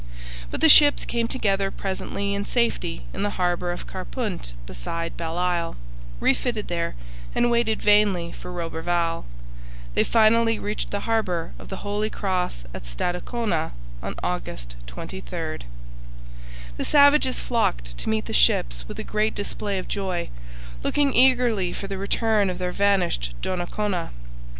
[0.49, 5.37] But the ships came together presently in safety in the harbour of Carpunt beside Belle
[5.37, 5.75] Isle,
[6.19, 6.95] refitted there,
[7.35, 9.25] and waited vainly for Roberval.
[9.93, 15.59] They finally reached the harbour of the Holy Cross at Stadacona on August 23.
[16.77, 20.31] The savages flocked to meet the ships with a great display of joy,
[20.81, 24.09] looking eagerly for the return of their vanished Donnacona.